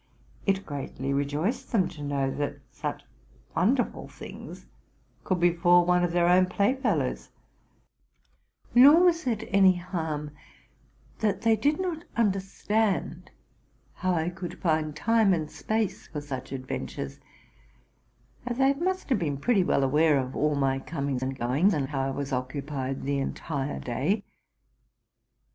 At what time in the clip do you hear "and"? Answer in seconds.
15.35-15.51, 21.21-21.37, 21.75-21.89